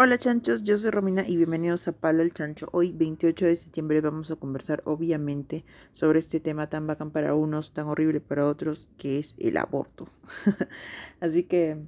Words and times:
Hola 0.00 0.16
chanchos, 0.16 0.62
yo 0.62 0.78
soy 0.78 0.92
Romina 0.92 1.24
y 1.26 1.36
bienvenidos 1.36 1.88
a 1.88 1.92
Palo 1.92 2.22
el 2.22 2.32
Chancho. 2.32 2.68
Hoy 2.70 2.92
28 2.92 3.46
de 3.46 3.56
septiembre 3.56 4.00
vamos 4.00 4.30
a 4.30 4.36
conversar 4.36 4.80
obviamente 4.84 5.64
sobre 5.90 6.20
este 6.20 6.38
tema 6.38 6.70
tan 6.70 6.86
bacán 6.86 7.10
para 7.10 7.34
unos, 7.34 7.72
tan 7.72 7.88
horrible 7.88 8.20
para 8.20 8.46
otros, 8.46 8.90
que 8.96 9.18
es 9.18 9.34
el 9.38 9.56
aborto. 9.56 10.08
así 11.20 11.42
que, 11.42 11.78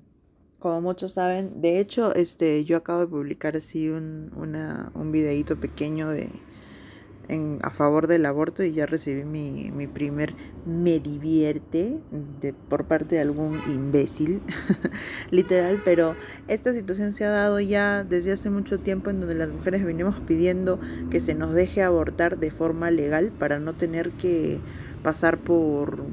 como 0.58 0.80
muchos 0.80 1.12
saben, 1.12 1.60
de 1.60 1.78
hecho, 1.78 2.12
este, 2.12 2.64
yo 2.64 2.78
acabo 2.78 2.98
de 2.98 3.06
publicar 3.06 3.54
así 3.54 3.88
un, 3.88 4.32
una, 4.34 4.90
un 4.96 5.12
videíto 5.12 5.60
pequeño 5.60 6.08
de, 6.08 6.32
a 7.62 7.70
favor 7.70 8.06
del 8.06 8.26
aborto 8.26 8.62
y 8.62 8.72
ya 8.72 8.86
recibí 8.86 9.24
mi, 9.24 9.70
mi 9.70 9.86
primer 9.86 10.34
me 10.66 10.98
divierte 10.98 12.00
de, 12.40 12.52
por 12.52 12.84
parte 12.86 13.16
de 13.16 13.20
algún 13.20 13.60
imbécil, 13.68 14.40
literal, 15.30 15.80
pero 15.84 16.16
esta 16.48 16.72
situación 16.72 17.12
se 17.12 17.24
ha 17.24 17.30
dado 17.30 17.60
ya 17.60 18.04
desde 18.04 18.32
hace 18.32 18.50
mucho 18.50 18.78
tiempo 18.78 19.10
en 19.10 19.20
donde 19.20 19.34
las 19.34 19.50
mujeres 19.50 19.84
venimos 19.84 20.16
pidiendo 20.26 20.80
que 21.10 21.20
se 21.20 21.34
nos 21.34 21.52
deje 21.52 21.82
abortar 21.82 22.38
de 22.38 22.50
forma 22.50 22.90
legal 22.90 23.30
para 23.38 23.58
no 23.58 23.74
tener 23.74 24.10
que 24.10 24.58
pasar 25.02 25.38
por 25.38 26.04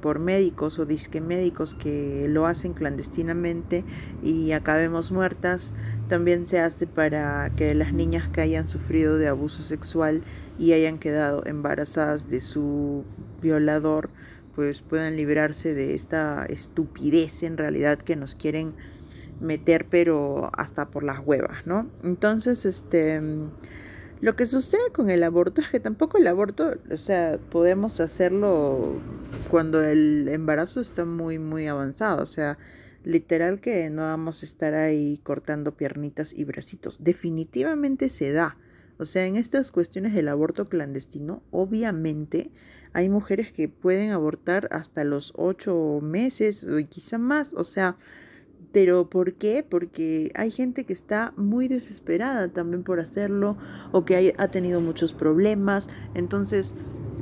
por 0.00 0.18
médicos 0.18 0.78
o 0.78 0.86
disque 0.86 1.20
médicos 1.20 1.74
que 1.74 2.26
lo 2.28 2.46
hacen 2.46 2.72
clandestinamente 2.72 3.84
y 4.22 4.52
acabemos 4.52 5.12
muertas. 5.12 5.72
También 6.08 6.46
se 6.46 6.60
hace 6.60 6.86
para 6.86 7.50
que 7.56 7.74
las 7.74 7.92
niñas 7.92 8.28
que 8.28 8.40
hayan 8.40 8.68
sufrido 8.68 9.18
de 9.18 9.28
abuso 9.28 9.62
sexual 9.62 10.22
y 10.58 10.72
hayan 10.72 10.98
quedado 10.98 11.44
embarazadas 11.46 12.28
de 12.28 12.40
su 12.40 13.04
violador, 13.42 14.10
pues 14.54 14.82
puedan 14.82 15.16
librarse 15.16 15.74
de 15.74 15.94
esta 15.94 16.44
estupidez 16.46 17.42
en 17.42 17.56
realidad 17.56 17.98
que 17.98 18.16
nos 18.16 18.34
quieren 18.34 18.70
meter 19.40 19.86
pero 19.88 20.50
hasta 20.52 20.90
por 20.90 21.04
las 21.04 21.20
huevas, 21.24 21.66
¿no? 21.66 21.86
Entonces, 22.02 22.66
este 22.66 23.20
lo 24.20 24.34
que 24.34 24.46
sucede 24.46 24.90
con 24.92 25.10
el 25.10 25.22
aborto 25.22 25.60
es 25.60 25.68
que 25.68 25.80
tampoco 25.80 26.18
el 26.18 26.26
aborto, 26.26 26.74
o 26.90 26.96
sea, 26.96 27.38
podemos 27.50 28.00
hacerlo 28.00 28.94
cuando 29.50 29.82
el 29.82 30.28
embarazo 30.28 30.80
está 30.80 31.04
muy, 31.04 31.38
muy 31.38 31.66
avanzado. 31.68 32.22
O 32.22 32.26
sea, 32.26 32.58
literal 33.04 33.60
que 33.60 33.88
no 33.90 34.02
vamos 34.02 34.42
a 34.42 34.46
estar 34.46 34.74
ahí 34.74 35.20
cortando 35.22 35.76
piernitas 35.76 36.32
y 36.32 36.44
bracitos. 36.44 37.02
Definitivamente 37.02 38.08
se 38.08 38.32
da. 38.32 38.56
O 38.98 39.04
sea, 39.04 39.26
en 39.26 39.36
estas 39.36 39.70
cuestiones 39.70 40.14
del 40.14 40.28
aborto 40.28 40.66
clandestino, 40.66 41.42
obviamente 41.52 42.50
hay 42.92 43.08
mujeres 43.08 43.52
que 43.52 43.68
pueden 43.68 44.10
abortar 44.10 44.68
hasta 44.72 45.04
los 45.04 45.32
ocho 45.36 46.00
meses 46.02 46.66
y 46.68 46.84
quizá 46.84 47.18
más. 47.18 47.54
O 47.54 47.62
sea, 47.62 47.96
pero 48.72 49.08
¿por 49.08 49.34
qué? 49.34 49.64
Porque 49.68 50.30
hay 50.34 50.50
gente 50.50 50.84
que 50.84 50.92
está 50.92 51.32
muy 51.36 51.68
desesperada 51.68 52.48
también 52.48 52.82
por 52.82 53.00
hacerlo 53.00 53.56
o 53.92 54.04
que 54.04 54.34
ha 54.36 54.48
tenido 54.48 54.80
muchos 54.80 55.12
problemas. 55.12 55.88
Entonces, 56.14 56.74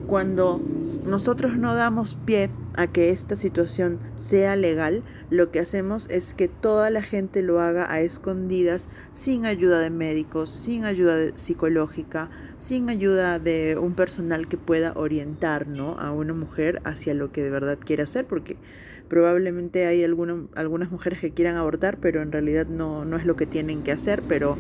cuando 0.07 0.61
nosotros 1.05 1.57
no 1.57 1.75
damos 1.75 2.17
pie 2.25 2.51
a 2.75 2.89
que 2.89 3.11
esta 3.11 3.37
situación 3.37 3.99
sea 4.17 4.57
legal, 4.57 5.03
lo 5.31 5.51
que 5.51 5.61
hacemos 5.61 6.07
es 6.11 6.35
que 6.35 6.49
toda 6.49 6.91
la 6.91 7.03
gente 7.03 7.43
lo 7.43 7.61
haga 7.61 7.91
a 7.91 8.01
escondidas, 8.01 8.89
sin 9.13 9.47
ayuda 9.47 9.79
de 9.79 9.91
médicos, 9.91 10.51
sin 10.51 10.85
ayuda 10.85 11.37
psicológica, 11.37 12.29
sin 12.59 12.89
ayuda 12.89 13.39
de 13.39 13.77
un 13.81 13.95
personal 13.95 14.49
que 14.49 14.56
pueda 14.56 14.93
orientar 14.95 15.69
¿no? 15.69 15.99
a 15.99 16.12
una 16.12 16.35
mujer 16.35 16.81
hacia 16.85 17.15
lo 17.15 17.33
que 17.33 17.43
de 17.43 17.51
verdad 17.51 17.79
quiere 17.79 18.03
hacer, 18.03 18.27
porque 18.27 18.56
probablemente 19.09 19.87
hay 19.87 20.05
algunas 20.05 20.91
mujeres 20.91 21.21
que 21.21 21.33
quieran 21.33 21.56
abortar, 21.56 21.99
pero 21.99 22.22
en 22.22 22.33
realidad 22.33 22.67
no, 22.67 23.05
no 23.05 23.17
es 23.17 23.25
lo 23.25 23.37
que 23.37 23.47
tienen 23.47 23.83
que 23.83 23.93
hacer, 23.93 24.22
pero 24.28 24.56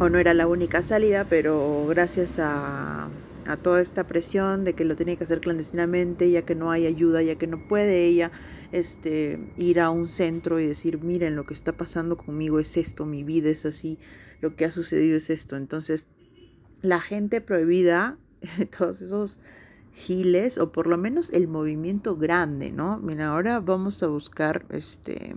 o 0.00 0.08
no 0.08 0.18
era 0.18 0.32
la 0.32 0.46
única 0.46 0.80
salida, 0.82 1.26
pero 1.28 1.86
gracias 1.88 2.38
a 2.38 3.08
a 3.48 3.56
toda 3.56 3.80
esta 3.80 4.06
presión 4.06 4.62
de 4.62 4.74
que 4.74 4.84
lo 4.84 4.94
tiene 4.94 5.16
que 5.16 5.24
hacer 5.24 5.40
clandestinamente, 5.40 6.30
ya 6.30 6.42
que 6.42 6.54
no 6.54 6.70
hay 6.70 6.86
ayuda, 6.86 7.22
ya 7.22 7.36
que 7.36 7.46
no 7.46 7.66
puede 7.66 8.04
ella 8.04 8.30
este, 8.72 9.40
ir 9.56 9.80
a 9.80 9.88
un 9.88 10.06
centro 10.06 10.60
y 10.60 10.66
decir, 10.66 11.02
miren, 11.02 11.34
lo 11.34 11.46
que 11.46 11.54
está 11.54 11.72
pasando 11.72 12.18
conmigo 12.18 12.60
es 12.60 12.76
esto, 12.76 13.06
mi 13.06 13.24
vida 13.24 13.48
es 13.48 13.64
así, 13.64 13.98
lo 14.42 14.54
que 14.54 14.66
ha 14.66 14.70
sucedido 14.70 15.16
es 15.16 15.30
esto. 15.30 15.56
Entonces, 15.56 16.08
la 16.82 17.00
gente 17.00 17.40
prohibida, 17.40 18.18
todos 18.78 19.00
esos 19.00 19.40
giles, 19.92 20.58
o 20.58 20.72
por 20.72 20.86
lo 20.86 20.98
menos 20.98 21.30
el 21.30 21.48
movimiento 21.48 22.16
grande, 22.16 22.70
¿no? 22.70 22.98
Mira, 22.98 23.28
ahora 23.28 23.60
vamos 23.60 24.02
a 24.02 24.06
buscar 24.06 24.64
este 24.70 25.34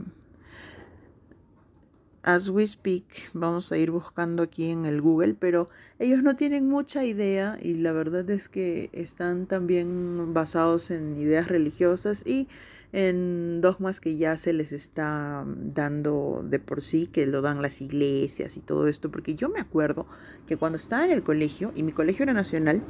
as 2.24 2.50
we 2.50 2.68
speak, 2.68 3.06
vamos 3.34 3.72
a 3.72 3.78
ir 3.78 3.92
buscando 3.92 4.44
aquí 4.44 4.70
en 4.70 4.86
el 4.86 5.02
Google, 5.02 5.34
pero 5.34 5.70
ellos 5.98 6.22
no 6.22 6.36
tienen 6.36 6.68
mucha 6.68 7.04
idea 7.04 7.58
y 7.62 7.76
la 7.76 7.94
verdad 7.94 8.30
es 8.30 8.48
que 8.48 8.90
están 8.94 9.48
también 9.48 10.34
basados 10.34 10.92
en 10.92 11.18
ideas 11.18 11.48
religiosas 11.48 12.24
y 12.26 12.48
en 12.94 13.62
dogmas 13.62 14.00
que 14.00 14.18
ya 14.18 14.38
se 14.38 14.54
les 14.54 14.74
está 14.74 15.46
dando 15.48 16.46
de 16.48 16.60
por 16.60 16.82
sí, 16.82 17.08
que 17.08 17.26
lo 17.26 17.42
dan 17.42 17.62
las 17.62 17.82
iglesias 17.82 18.58
y 18.58 18.60
todo 18.60 18.88
esto, 18.88 19.10
porque 19.10 19.36
yo 19.36 19.50
me 19.50 19.60
acuerdo 19.60 20.06
que 20.46 20.58
cuando 20.58 20.76
estaba 20.76 21.06
en 21.06 21.12
el 21.12 21.24
colegio, 21.24 21.72
y 21.76 21.84
mi 21.84 21.94
colegio 21.94 22.24
era 22.24 22.34
nacional, 22.34 22.82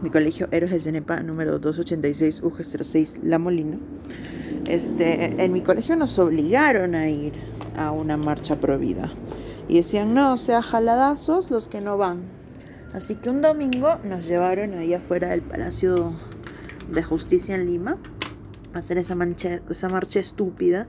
mi 0.00 0.10
colegio 0.10 0.48
Héroes 0.50 0.72
del 0.72 0.82
Cenepa, 0.82 1.20
número 1.20 1.58
286 1.58 2.42
UG06 2.42 3.18
La 3.22 3.38
Molina, 3.38 3.78
este, 4.66 5.42
en 5.42 5.52
mi 5.52 5.60
colegio 5.60 5.96
nos 5.96 6.18
obligaron 6.18 6.94
a 6.94 7.08
ir 7.08 7.32
a 7.76 7.90
una 7.90 8.16
marcha 8.16 8.56
prohibida. 8.56 9.12
Y 9.68 9.76
decían, 9.76 10.14
no, 10.14 10.34
o 10.34 10.38
sea, 10.38 10.62
jaladazos 10.62 11.50
los 11.50 11.68
que 11.68 11.80
no 11.80 11.96
van. 11.96 12.22
Así 12.92 13.16
que 13.16 13.30
un 13.30 13.42
domingo 13.42 13.98
nos 14.04 14.26
llevaron 14.26 14.74
ahí 14.74 14.94
afuera 14.94 15.28
del 15.28 15.42
Palacio 15.42 16.12
de 16.90 17.02
Justicia 17.02 17.56
en 17.56 17.66
Lima 17.66 17.98
a 18.72 18.78
hacer 18.78 18.98
esa, 18.98 19.16
esa 19.68 19.88
marcha 19.88 20.20
estúpida 20.20 20.88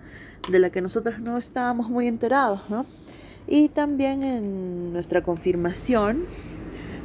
de 0.50 0.60
la 0.60 0.70
que 0.70 0.82
nosotros 0.82 1.20
no 1.20 1.38
estábamos 1.38 1.90
muy 1.90 2.08
enterados, 2.08 2.62
¿no? 2.70 2.86
Y 3.48 3.70
también 3.70 4.24
en 4.24 4.94
nuestra 4.94 5.22
confirmación, 5.22 6.26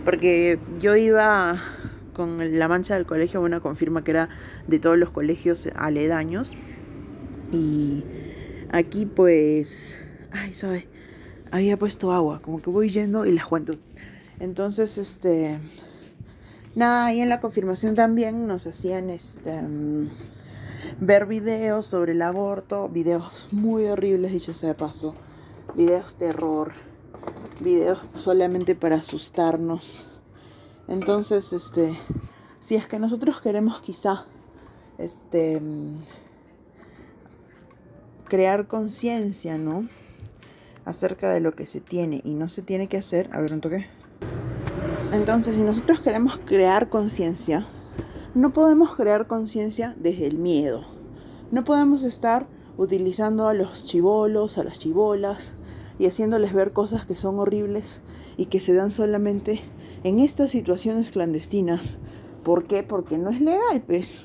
porque 0.05 0.59
yo 0.81 0.97
iba 0.97 1.59
con 2.21 2.59
la 2.59 2.69
mancha 2.69 2.97
del 2.97 3.07
colegio, 3.07 3.41
una 3.41 3.61
confirma 3.61 4.05
que 4.05 4.11
era 4.11 4.29
de 4.67 4.79
todos 4.79 4.99
los 4.99 5.09
colegios 5.09 5.71
aledaños. 5.75 6.53
Y 7.51 8.05
aquí 8.71 9.07
pues, 9.07 9.97
ay, 10.31 10.53
sabe, 10.53 10.87
había 11.51 11.79
puesto 11.79 12.13
agua, 12.13 12.43
como 12.43 12.61
que 12.61 12.69
voy 12.69 12.91
yendo 12.91 13.25
y 13.25 13.33
les 13.33 13.47
cuento. 13.47 13.79
Entonces, 14.39 14.99
este, 14.99 15.61
nada, 16.75 17.07
ahí 17.07 17.23
en 17.23 17.31
la 17.31 17.41
confirmación 17.41 17.95
también 17.95 18.47
nos 18.47 18.67
hacían 18.67 19.09
este 19.09 19.59
ver 21.01 21.25
videos 21.25 21.87
sobre 21.87 22.13
el 22.13 22.21
aborto, 22.21 22.91
videos 22.91 23.49
muy 23.51 23.87
horribles, 23.87 24.31
dicho 24.33 24.53
sea 24.53 24.71
de 24.71 24.75
paso, 24.75 25.15
videos 25.75 26.17
terror, 26.17 26.73
videos 27.61 27.99
solamente 28.19 28.75
para 28.75 28.97
asustarnos 28.97 30.10
entonces, 30.91 31.53
este, 31.53 31.97
si 32.59 32.75
es 32.75 32.89
que 32.89 32.99
nosotros 32.99 33.41
queremos 33.41 33.81
quizá, 33.81 34.27
este, 34.99 35.63
crear 38.25 38.67
conciencia, 38.67 39.57
¿no? 39.57 39.87
Acerca 40.85 41.31
de 41.31 41.39
lo 41.39 41.53
que 41.53 41.65
se 41.65 41.81
tiene 41.81 42.21
y 42.25 42.35
no 42.35 42.49
se 42.49 42.63
tiene 42.63 42.89
que 42.89 42.97
hacer. 42.97 43.31
A 43.33 43.41
ver, 43.41 43.53
¿un 43.53 43.61
toque? 43.61 43.87
Entonces, 45.13 45.55
si 45.55 45.63
nosotros 45.63 46.01
queremos 46.01 46.41
crear 46.45 46.89
conciencia, 46.89 47.69
no 48.35 48.53
podemos 48.53 48.97
crear 48.97 49.29
conciencia 49.29 49.95
desde 49.97 50.27
el 50.27 50.39
miedo. 50.39 50.85
No 51.53 51.63
podemos 51.63 52.03
estar 52.03 52.49
utilizando 52.77 53.47
a 53.47 53.55
los 53.55 53.85
chivolos, 53.85 54.59
a 54.59 54.65
las 54.65 54.81
chivolas 54.81 55.53
y 56.01 56.07
haciéndoles 56.07 56.53
ver 56.53 56.73
cosas 56.73 57.07
que 57.07 57.15
son 57.15 57.39
horribles 57.39 58.01
y 58.37 58.47
que 58.47 58.59
se 58.59 58.75
dan 58.75 58.91
solamente 58.91 59.61
en 60.05 60.19
estas 60.19 60.51
situaciones 60.51 61.11
clandestinas. 61.11 61.97
¿Por 62.43 62.65
qué? 62.65 62.83
Porque 62.83 63.19
no 63.19 63.31
es 63.31 63.41
legal, 63.41 63.83
pues. 63.87 64.23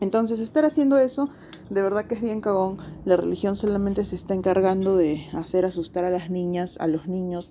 Entonces, 0.00 0.40
estar 0.40 0.64
haciendo 0.64 0.98
eso, 0.98 1.28
de 1.70 1.82
verdad 1.82 2.06
que 2.06 2.14
es 2.14 2.20
bien 2.20 2.40
cagón. 2.40 2.78
La 3.04 3.16
religión 3.16 3.56
solamente 3.56 4.04
se 4.04 4.16
está 4.16 4.34
encargando 4.34 4.96
de 4.96 5.26
hacer 5.32 5.64
asustar 5.64 6.04
a 6.04 6.10
las 6.10 6.30
niñas, 6.30 6.76
a 6.80 6.86
los 6.86 7.06
niños, 7.06 7.50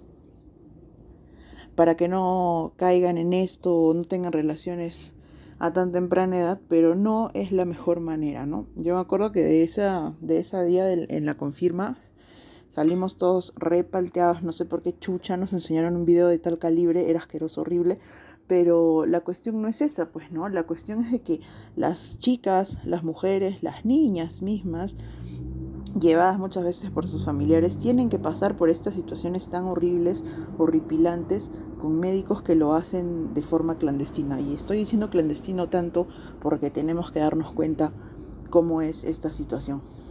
para 1.75 1.95
que 1.95 2.07
no 2.07 2.73
caigan 2.75 3.17
en 3.17 3.33
esto 3.33 3.75
o 3.75 3.93
no 3.93 4.03
tengan 4.03 4.33
relaciones 4.33 5.13
a 5.59 5.71
tan 5.71 5.91
temprana 5.91 6.37
edad, 6.37 6.61
pero 6.67 6.93
no 6.93 7.31
es 7.33 7.51
la 7.51 7.65
mejor 7.65 7.99
manera, 8.01 8.45
¿no? 8.45 8.67
Yo 8.75 8.95
me 8.95 9.01
acuerdo 9.01 9.31
que 9.31 9.43
de 9.43 9.63
esa, 9.63 10.13
de 10.19 10.39
esa 10.39 10.61
día 10.63 10.91
en 10.91 11.25
la 11.25 11.37
confirma 11.37 11.97
Salimos 12.73 13.17
todos 13.17 13.53
repalteados, 13.55 14.41
no 14.41 14.51
sé 14.51 14.65
por 14.65 14.81
qué 14.81 14.97
chucha 14.97 15.37
nos 15.37 15.53
enseñaron 15.53 15.95
un 15.95 16.05
video 16.05 16.27
de 16.27 16.39
tal 16.39 16.57
calibre, 16.57 17.07
era 17.07 17.19
asqueroso, 17.19 17.61
horrible, 17.61 17.99
pero 18.47 19.05
la 19.05 19.21
cuestión 19.21 19.61
no 19.61 19.67
es 19.67 19.79
esa, 19.81 20.07
pues, 20.07 20.31
¿no? 20.31 20.49
La 20.49 20.63
cuestión 20.63 21.01
es 21.01 21.11
de 21.11 21.21
que 21.21 21.39
las 21.75 22.17
chicas, 22.17 22.79
las 22.83 23.03
mujeres, 23.03 23.61
las 23.61 23.85
niñas 23.85 24.41
mismas, 24.41 24.95
llevadas 25.99 26.39
muchas 26.39 26.63
veces 26.63 26.89
por 26.89 27.05
sus 27.05 27.25
familiares, 27.25 27.77
tienen 27.77 28.09
que 28.09 28.17
pasar 28.17 28.57
por 28.57 28.69
estas 28.69 28.95
situaciones 28.95 29.49
tan 29.49 29.65
horribles, 29.65 30.23
horripilantes, 30.57 31.51
con 31.77 31.99
médicos 31.99 32.41
que 32.41 32.55
lo 32.55 32.73
hacen 32.73 33.35
de 33.35 33.43
forma 33.43 33.77
clandestina. 33.77 34.41
Y 34.41 34.55
estoy 34.55 34.77
diciendo 34.77 35.11
clandestino 35.11 35.69
tanto 35.69 36.07
porque 36.41 36.71
tenemos 36.71 37.11
que 37.11 37.19
darnos 37.19 37.51
cuenta 37.51 37.93
cómo 38.49 38.81
es 38.81 39.03
esta 39.03 39.31
situación. 39.31 40.02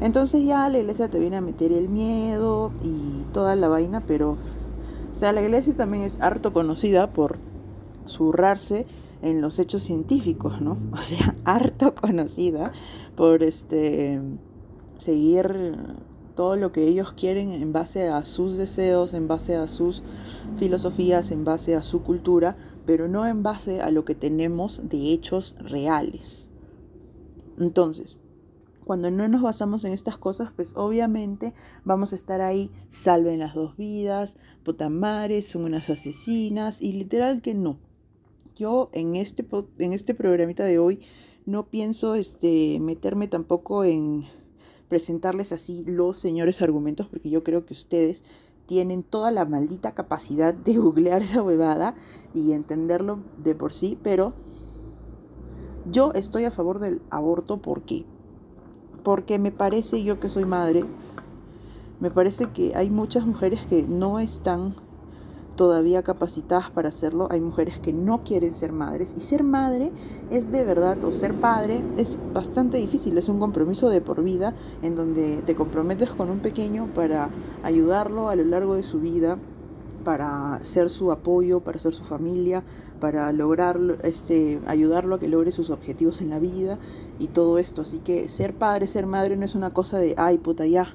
Entonces 0.00 0.44
ya 0.44 0.68
la 0.68 0.78
iglesia 0.78 1.08
te 1.08 1.18
viene 1.18 1.36
a 1.36 1.40
meter 1.40 1.72
el 1.72 1.88
miedo 1.88 2.72
y 2.82 3.24
toda 3.32 3.56
la 3.56 3.68
vaina, 3.68 4.02
pero, 4.06 4.32
o 5.10 5.14
sea, 5.14 5.32
la 5.32 5.42
iglesia 5.42 5.74
también 5.74 6.04
es 6.04 6.20
harto 6.20 6.52
conocida 6.52 7.12
por 7.12 7.38
zurrarse 8.06 8.86
en 9.22 9.40
los 9.40 9.58
hechos 9.58 9.82
científicos, 9.82 10.60
¿no? 10.60 10.78
O 10.92 10.98
sea, 10.98 11.34
harto 11.44 11.94
conocida 11.94 12.72
por 13.16 13.42
este 13.42 14.20
seguir 14.98 15.76
todo 16.34 16.56
lo 16.56 16.70
que 16.70 16.86
ellos 16.86 17.14
quieren 17.14 17.50
en 17.50 17.72
base 17.72 18.08
a 18.08 18.24
sus 18.26 18.56
deseos, 18.56 19.14
en 19.14 19.26
base 19.26 19.56
a 19.56 19.68
sus 19.68 20.02
filosofías, 20.58 21.30
en 21.30 21.44
base 21.44 21.74
a 21.74 21.82
su 21.82 22.02
cultura, 22.02 22.56
pero 22.84 23.08
no 23.08 23.26
en 23.26 23.42
base 23.42 23.80
a 23.80 23.90
lo 23.90 24.04
que 24.04 24.14
tenemos 24.14 24.82
de 24.84 25.12
hechos 25.12 25.54
reales. 25.58 26.48
Entonces, 27.58 28.18
cuando 28.86 29.10
no 29.10 29.26
nos 29.26 29.42
basamos 29.42 29.84
en 29.84 29.92
estas 29.92 30.16
cosas, 30.16 30.52
pues 30.54 30.74
obviamente 30.76 31.54
vamos 31.84 32.12
a 32.12 32.14
estar 32.14 32.40
ahí, 32.40 32.70
salven 32.88 33.40
las 33.40 33.52
dos 33.52 33.76
vidas, 33.76 34.36
potamares, 34.62 35.48
son 35.48 35.64
unas 35.64 35.90
asesinas, 35.90 36.80
y 36.80 36.92
literal 36.92 37.42
que 37.42 37.52
no. 37.52 37.80
Yo 38.54 38.88
en 38.92 39.16
este, 39.16 39.44
en 39.78 39.92
este 39.92 40.14
programita 40.14 40.62
de 40.62 40.78
hoy 40.78 41.00
no 41.46 41.66
pienso 41.66 42.14
este, 42.14 42.78
meterme 42.78 43.26
tampoco 43.26 43.82
en 43.82 44.24
presentarles 44.88 45.50
así 45.50 45.82
los 45.84 46.16
señores 46.16 46.62
argumentos, 46.62 47.08
porque 47.08 47.28
yo 47.28 47.42
creo 47.42 47.66
que 47.66 47.74
ustedes 47.74 48.22
tienen 48.66 49.02
toda 49.02 49.32
la 49.32 49.46
maldita 49.46 49.96
capacidad 49.96 50.54
de 50.54 50.76
googlear 50.78 51.22
esa 51.22 51.42
huevada 51.42 51.96
y 52.34 52.52
entenderlo 52.52 53.18
de 53.42 53.56
por 53.56 53.72
sí, 53.72 53.98
pero 54.00 54.32
yo 55.90 56.12
estoy 56.12 56.44
a 56.44 56.52
favor 56.52 56.78
del 56.78 57.02
aborto 57.10 57.60
porque 57.60 58.06
porque 59.06 59.38
me 59.38 59.52
parece, 59.52 60.02
yo 60.02 60.18
que 60.18 60.28
soy 60.28 60.46
madre, 60.46 60.84
me 62.00 62.10
parece 62.10 62.46
que 62.46 62.74
hay 62.74 62.90
muchas 62.90 63.24
mujeres 63.24 63.64
que 63.64 63.84
no 63.84 64.18
están 64.18 64.74
todavía 65.54 66.02
capacitadas 66.02 66.72
para 66.72 66.88
hacerlo, 66.88 67.28
hay 67.30 67.40
mujeres 67.40 67.78
que 67.78 67.92
no 67.92 68.22
quieren 68.24 68.56
ser 68.56 68.72
madres 68.72 69.14
y 69.16 69.20
ser 69.20 69.44
madre 69.44 69.92
es 70.32 70.50
de 70.50 70.64
verdad, 70.64 71.04
o 71.04 71.12
ser 71.12 71.34
padre 71.34 71.84
es 71.96 72.18
bastante 72.34 72.78
difícil, 72.78 73.16
es 73.16 73.28
un 73.28 73.38
compromiso 73.38 73.90
de 73.90 74.00
por 74.00 74.24
vida 74.24 74.56
en 74.82 74.96
donde 74.96 75.36
te 75.46 75.54
comprometes 75.54 76.10
con 76.10 76.28
un 76.28 76.40
pequeño 76.40 76.92
para 76.92 77.30
ayudarlo 77.62 78.28
a 78.28 78.34
lo 78.34 78.42
largo 78.42 78.74
de 78.74 78.82
su 78.82 78.98
vida 78.98 79.38
para 80.06 80.60
ser 80.62 80.88
su 80.88 81.10
apoyo, 81.10 81.64
para 81.64 81.80
ser 81.80 81.92
su 81.92 82.04
familia, 82.04 82.62
para 83.00 83.32
lograr, 83.32 83.76
este, 84.04 84.60
ayudarlo 84.68 85.16
a 85.16 85.18
que 85.18 85.26
logre 85.26 85.50
sus 85.50 85.68
objetivos 85.70 86.20
en 86.20 86.30
la 86.30 86.38
vida 86.38 86.78
y 87.18 87.26
todo 87.26 87.58
esto. 87.58 87.82
Así 87.82 87.98
que 87.98 88.28
ser 88.28 88.54
padre, 88.54 88.86
ser 88.86 89.06
madre 89.06 89.36
no 89.36 89.44
es 89.44 89.56
una 89.56 89.72
cosa 89.72 89.98
de, 89.98 90.14
ay 90.16 90.38
puta 90.38 90.64
ya. 90.64 90.94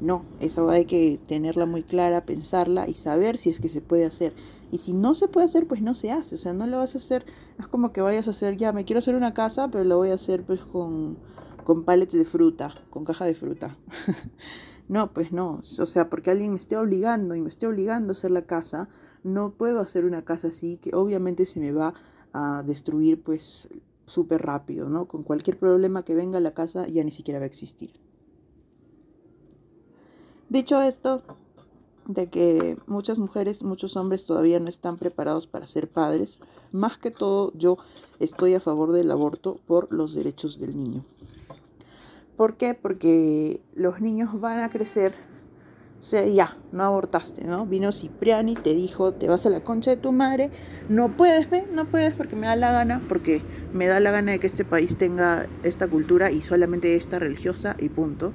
No, 0.00 0.24
eso 0.40 0.68
hay 0.70 0.86
que 0.86 1.20
tenerla 1.24 1.66
muy 1.66 1.84
clara, 1.84 2.26
pensarla 2.26 2.88
y 2.88 2.94
saber 2.94 3.38
si 3.38 3.48
es 3.48 3.60
que 3.60 3.68
se 3.68 3.80
puede 3.80 4.06
hacer. 4.06 4.34
Y 4.72 4.78
si 4.78 4.92
no 4.92 5.14
se 5.14 5.28
puede 5.28 5.44
hacer, 5.44 5.68
pues 5.68 5.80
no 5.80 5.94
se 5.94 6.10
hace. 6.10 6.34
O 6.34 6.38
sea, 6.38 6.52
no 6.52 6.66
lo 6.66 6.78
vas 6.78 6.96
a 6.96 6.98
hacer, 6.98 7.24
es 7.60 7.68
como 7.68 7.92
que 7.92 8.00
vayas 8.00 8.26
a 8.26 8.30
hacer, 8.30 8.56
ya, 8.56 8.72
me 8.72 8.84
quiero 8.84 8.98
hacer 8.98 9.14
una 9.14 9.34
casa, 9.34 9.68
pero 9.70 9.84
lo 9.84 9.98
voy 9.98 10.10
a 10.10 10.14
hacer 10.14 10.42
pues 10.42 10.62
con, 10.64 11.16
con 11.62 11.84
pallets 11.84 12.14
de 12.14 12.24
fruta, 12.24 12.74
con 12.90 13.04
caja 13.04 13.24
de 13.24 13.36
fruta. 13.36 13.76
No, 14.88 15.12
pues 15.12 15.32
no, 15.32 15.60
o 15.78 15.86
sea, 15.86 16.10
porque 16.10 16.30
alguien 16.30 16.52
me 16.52 16.58
esté 16.58 16.76
obligando 16.76 17.34
y 17.34 17.40
me 17.40 17.48
esté 17.48 17.66
obligando 17.66 18.10
a 18.10 18.12
hacer 18.12 18.30
la 18.30 18.42
casa, 18.42 18.88
no 19.22 19.52
puedo 19.52 19.80
hacer 19.80 20.04
una 20.04 20.22
casa 20.22 20.48
así 20.48 20.76
que 20.76 20.94
obviamente 20.94 21.46
se 21.46 21.60
me 21.60 21.72
va 21.72 21.94
a 22.32 22.62
destruir 22.62 23.22
pues 23.22 23.68
súper 24.06 24.42
rápido, 24.42 24.88
¿no? 24.88 25.06
Con 25.06 25.22
cualquier 25.22 25.58
problema 25.58 26.04
que 26.04 26.14
venga 26.14 26.38
a 26.38 26.40
la 26.40 26.52
casa 26.52 26.86
ya 26.86 27.04
ni 27.04 27.10
siquiera 27.10 27.38
va 27.38 27.44
a 27.44 27.46
existir. 27.46 27.92
Dicho 30.48 30.82
esto, 30.82 31.22
de 32.06 32.28
que 32.28 32.76
muchas 32.86 33.18
mujeres, 33.18 33.62
muchos 33.62 33.96
hombres 33.96 34.24
todavía 34.24 34.60
no 34.60 34.68
están 34.68 34.96
preparados 34.96 35.46
para 35.46 35.66
ser 35.66 35.88
padres, 35.88 36.40
más 36.72 36.98
que 36.98 37.10
todo 37.10 37.52
yo 37.54 37.78
estoy 38.18 38.54
a 38.54 38.60
favor 38.60 38.92
del 38.92 39.10
aborto 39.10 39.58
por 39.66 39.92
los 39.92 40.14
derechos 40.14 40.58
del 40.58 40.76
niño. 40.76 41.04
¿Por 42.36 42.56
qué? 42.56 42.74
Porque 42.74 43.60
los 43.74 44.00
niños 44.00 44.40
van 44.40 44.60
a 44.60 44.70
crecer. 44.70 45.12
O 46.00 46.04
sea, 46.04 46.26
ya, 46.26 46.56
no 46.72 46.82
abortaste, 46.82 47.44
¿no? 47.44 47.64
Vino 47.64 47.92
Cipriani, 47.92 48.54
te 48.56 48.74
dijo, 48.74 49.14
te 49.14 49.28
vas 49.28 49.46
a 49.46 49.50
la 49.50 49.62
concha 49.62 49.92
de 49.92 49.96
tu 49.96 50.10
madre, 50.10 50.50
no 50.88 51.16
puedes, 51.16 51.48
¿ve? 51.48 51.64
No 51.72 51.84
puedes 51.84 52.14
porque 52.14 52.34
me 52.34 52.48
da 52.48 52.56
la 52.56 52.72
gana, 52.72 53.00
porque 53.08 53.40
me 53.72 53.86
da 53.86 54.00
la 54.00 54.10
gana 54.10 54.32
de 54.32 54.40
que 54.40 54.48
este 54.48 54.64
país 54.64 54.96
tenga 54.96 55.46
esta 55.62 55.86
cultura 55.86 56.32
y 56.32 56.42
solamente 56.42 56.96
esta 56.96 57.20
religiosa 57.20 57.76
y 57.78 57.88
punto. 57.88 58.32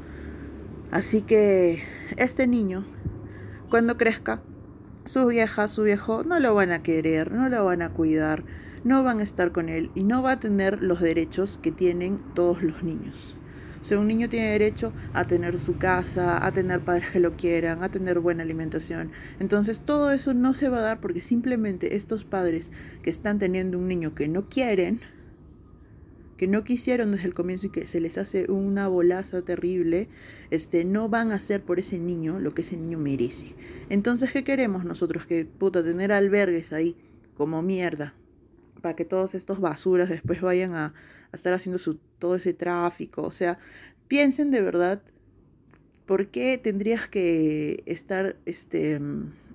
Así 0.91 1.21
que 1.21 1.83
este 2.15 2.47
niño, 2.47 2.85
cuando 3.69 3.97
crezca, 3.97 4.41
su 5.03 5.25
vieja, 5.27 5.67
su 5.67 5.83
viejo, 5.83 6.23
no 6.23 6.39
lo 6.39 6.53
van 6.53 6.71
a 6.71 6.83
querer, 6.83 7.31
no 7.31 7.49
lo 7.49 7.65
van 7.65 7.81
a 7.81 7.89
cuidar, 7.91 8.45
no 8.85 9.03
van 9.03 9.19
a 9.19 9.23
estar 9.23 9.51
con 9.51 9.67
él 9.67 9.91
y 9.95 10.03
no 10.03 10.21
va 10.21 10.33
a 10.33 10.39
tener 10.39 10.81
los 10.81 11.01
derechos 11.01 11.59
que 11.61 11.73
tienen 11.73 12.19
todos 12.33 12.63
los 12.63 12.83
niños. 12.83 13.36
Un 13.95 14.07
niño 14.07 14.27
tiene 14.27 14.51
derecho 14.51 14.91
a 15.13 15.23
tener 15.23 15.57
su 15.59 15.77
casa, 15.77 16.45
a 16.45 16.51
tener 16.51 16.81
padres 16.81 17.11
que 17.11 17.19
lo 17.19 17.37
quieran, 17.37 17.83
a 17.83 17.89
tener 17.89 18.19
buena 18.19 18.43
alimentación. 18.43 19.11
Entonces 19.39 19.81
todo 19.81 20.11
eso 20.11 20.33
no 20.33 20.53
se 20.53 20.69
va 20.69 20.79
a 20.79 20.81
dar 20.81 20.99
porque 20.99 21.21
simplemente 21.21 21.95
estos 21.95 22.25
padres 22.25 22.71
que 23.01 23.09
están 23.09 23.39
teniendo 23.39 23.77
un 23.77 23.87
niño 23.87 24.13
que 24.13 24.27
no 24.27 24.49
quieren, 24.49 24.99
que 26.37 26.47
no 26.47 26.63
quisieron 26.63 27.11
desde 27.11 27.27
el 27.27 27.33
comienzo 27.33 27.67
y 27.67 27.69
que 27.71 27.87
se 27.87 27.99
les 27.99 28.17
hace 28.17 28.51
una 28.51 28.87
bolaza 28.87 29.41
terrible, 29.41 30.07
este, 30.51 30.85
no 30.85 31.09
van 31.09 31.31
a 31.31 31.35
hacer 31.35 31.63
por 31.63 31.79
ese 31.79 31.97
niño 31.97 32.39
lo 32.39 32.53
que 32.53 32.61
ese 32.61 32.77
niño 32.77 32.99
merece. 32.99 33.53
Entonces, 33.89 34.31
¿qué 34.31 34.43
queremos 34.43 34.85
nosotros? 34.85 35.25
Que 35.25 35.45
puta, 35.45 35.83
tener 35.83 36.11
albergues 36.11 36.73
ahí 36.73 36.95
como 37.35 37.61
mierda, 37.61 38.13
para 38.87 38.95
que 38.95 39.03
todos 39.03 39.35
estos 39.35 39.59
basuras 39.59 40.07
después 40.07 40.39
vayan 40.39 40.73
a, 40.73 40.93
estar 41.33 41.51
haciendo 41.51 41.77
su, 41.77 41.95
todo 42.19 42.35
ese 42.35 42.53
tráfico. 42.53 43.21
O 43.21 43.31
sea, 43.31 43.59
piensen 44.07 44.49
de 44.49 44.61
verdad 44.61 45.01
por 46.05 46.27
qué 46.29 46.57
tendrías 46.57 47.09
que 47.09 47.83
estar 47.85 48.37
este, 48.45 49.01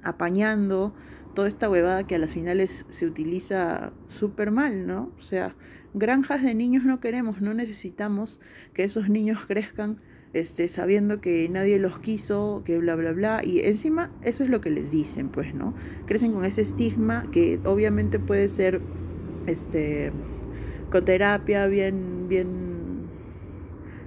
apañando 0.03 0.95
toda 1.35 1.49
esta 1.49 1.71
huevada 1.71 2.07
que 2.07 2.17
a 2.17 2.19
las 2.19 2.35
finales 2.35 2.85
se 2.91 3.07
utiliza 3.07 3.95
súper 4.07 4.51
mal, 4.51 4.87
¿no? 4.87 5.11
O 5.17 5.23
sea, 5.23 5.57
granjas 5.95 6.43
de 6.43 6.55
niños 6.55 6.85
no 6.85 7.01
queremos, 7.01 7.41
no 7.41 7.55
necesitamos 7.55 8.39
que 8.75 8.85
esos 8.85 9.09
niños 9.09 9.47
crezcan 9.47 9.97
este, 10.33 10.69
sabiendo 10.69 11.21
que 11.21 11.47
nadie 11.51 11.79
los 11.79 11.99
quiso, 11.99 12.63
que 12.65 12.79
bla, 12.79 12.95
bla, 12.95 13.13
bla. 13.13 13.43
Y 13.45 13.61
encima 13.61 14.11
eso 14.23 14.45
es 14.45 14.51
lo 14.51 14.61
que 14.61 14.71
les 14.71 14.91
dicen, 14.91 15.29
pues, 15.29 15.55
¿no? 15.55 15.75
Crecen 16.07 16.33
con 16.33 16.45
ese 16.45 16.63
estigma 16.63 17.25
que 17.31 17.61
obviamente 17.65 18.19
puede 18.19 18.49
ser 18.49 18.81
este, 19.47 20.13
con 20.91 21.05
terapia 21.05 21.67
bien, 21.67 22.29
bien, 22.29 23.09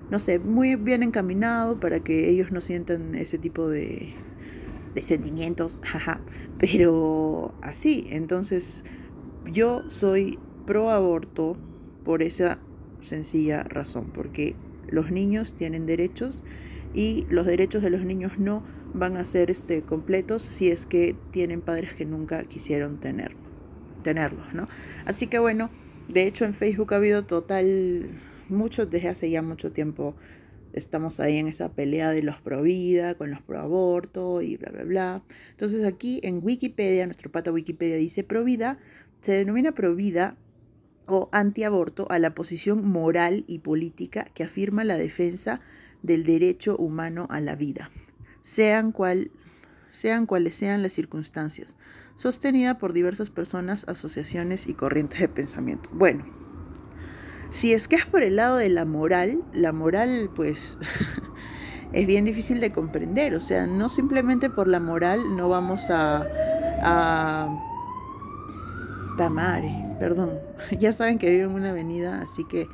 no 0.10 0.20
sé, 0.20 0.40
muy 0.40 0.76
bien 0.76 1.04
encaminado 1.04 1.80
para 1.80 2.00
que 2.00 2.30
ellos 2.30 2.52
no 2.52 2.62
sientan 2.62 3.16
ese 3.16 3.38
tipo 3.38 3.68
de, 3.68 4.14
de 4.94 5.02
sentimientos, 5.02 5.82
pero 6.60 7.54
así, 7.62 8.08
entonces 8.10 8.84
yo 9.52 9.84
soy 9.90 10.40
pro 10.66 10.90
aborto 10.90 11.58
por 12.04 12.24
esa 12.24 12.60
sencilla 13.02 13.64
razón, 13.64 14.12
porque 14.14 14.56
los 14.88 15.12
niños 15.12 15.54
tienen 15.56 15.86
derechos 15.86 16.44
y 16.94 17.26
los 17.30 17.46
derechos 17.46 17.84
de 17.84 17.90
los 17.90 18.02
niños 18.02 18.38
no 18.38 18.64
van 18.94 19.18
a 19.18 19.26
ser 19.26 19.52
este, 19.52 19.82
completos 19.82 20.42
si 20.42 20.70
es 20.70 20.86
que 20.86 21.16
tienen 21.32 21.62
padres 21.62 21.94
que 21.94 22.06
nunca 22.06 22.44
quisieron 22.46 22.98
tener 22.98 23.45
tenerlos, 24.06 24.54
¿no? 24.54 24.68
Así 25.06 25.26
que 25.26 25.40
bueno, 25.40 25.72
de 26.08 26.28
hecho 26.28 26.46
en 26.46 26.54
Facebook 26.54 26.94
ha 26.94 26.98
habido 26.98 27.26
total, 27.26 28.06
mucho, 28.50 28.86
desde 28.86 29.10
hace 29.10 29.32
ya 29.32 29.42
mucho 29.42 29.72
tiempo 29.72 30.16
estamos 30.74 31.20
ahí 31.20 31.38
en 31.38 31.48
esa 31.48 31.72
pelea 31.72 32.12
de 32.12 32.22
los 32.22 32.40
pro 32.40 32.62
vida 32.62 33.16
con 33.16 33.32
los 33.32 33.42
pro 33.42 33.60
aborto 33.60 34.44
y 34.44 34.58
bla, 34.58 34.72
bla, 34.72 34.84
bla. 34.84 35.24
Entonces 35.50 35.84
aquí 35.86 36.20
en 36.22 36.40
Wikipedia, 36.44 37.08
nuestro 37.08 37.32
pata 37.32 37.52
Wikipedia 37.52 37.96
dice 37.96 38.24
pro 38.24 38.44
vida, 38.44 38.78
se 39.24 39.32
denomina 39.32 39.72
pro 39.72 39.96
vida 39.96 40.38
o 41.08 41.28
antiaborto 41.32 42.06
a 42.12 42.20
la 42.20 42.36
posición 42.36 42.88
moral 42.88 43.44
y 43.48 43.60
política 43.60 44.26
que 44.36 44.44
afirma 44.44 44.84
la 44.84 44.98
defensa 44.98 45.62
del 46.04 46.24
derecho 46.24 46.78
humano 46.78 47.26
a 47.32 47.42
la 47.42 47.56
vida, 47.56 47.90
sean, 48.44 48.92
cual, 48.92 49.32
sean 49.90 50.28
cuales 50.28 50.56
sean 50.56 50.84
las 50.84 50.94
circunstancias 50.94 51.76
sostenida 52.16 52.78
por 52.78 52.94
diversas 52.94 53.30
personas, 53.30 53.86
asociaciones 53.88 54.68
y 54.68 54.74
corrientes 54.74 55.20
de 55.20 55.28
pensamiento. 55.28 55.90
Bueno, 55.94 56.26
si 57.50 57.74
es 57.74 57.88
que 57.88 57.96
es 57.96 58.06
por 58.06 58.24
el 58.24 58.38
lado 58.38 58.58
de 58.58 58.70
la 58.70 58.86
moral, 58.86 59.44
la 59.54 59.72
moral 59.72 60.30
pues 60.36 60.78
es 61.94 62.08
bien 62.08 62.26
difícil 62.26 62.60
de 62.60 62.72
comprender. 62.72 63.36
O 63.36 63.42
sea, 63.42 63.68
no 63.68 63.90
simplemente 63.90 64.50
por 64.50 64.68
la 64.68 64.80
moral 64.80 65.36
no 65.36 65.50
vamos 65.50 65.90
a... 65.90 66.28
a 66.82 67.72
Tamare, 69.18 69.74
perdón. 70.00 70.40
Ya 70.80 70.92
saben 70.92 71.18
que 71.18 71.30
vivo 71.30 71.50
en 71.50 71.56
una 71.56 71.70
avenida, 71.70 72.22
así 72.22 72.44
que 72.44 72.68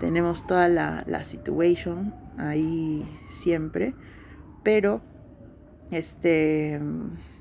tenemos 0.00 0.46
toda 0.46 0.68
la, 0.68 1.04
la 1.06 1.22
situation 1.24 2.14
ahí 2.36 3.06
siempre. 3.28 3.94
Pero, 4.64 5.02
este, 5.90 6.80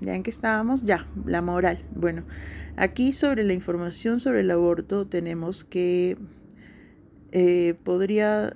¿ya 0.01 0.15
en 0.15 0.23
qué 0.23 0.29
estábamos? 0.29 0.83
Ya, 0.83 1.07
la 1.25 1.41
moral. 1.41 1.85
Bueno, 1.95 2.23
aquí 2.75 3.13
sobre 3.13 3.43
la 3.43 3.53
información 3.53 4.19
sobre 4.19 4.41
el 4.41 4.51
aborto 4.51 5.07
tenemos 5.07 5.63
que 5.63 6.17
eh, 7.31 7.75
podría 7.83 8.55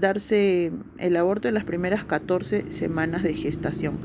darse 0.00 0.72
el 0.98 1.16
aborto 1.16 1.46
en 1.46 1.54
las 1.54 1.64
primeras 1.64 2.04
14 2.04 2.72
semanas 2.72 3.22
de 3.22 3.34
gestación. 3.34 3.98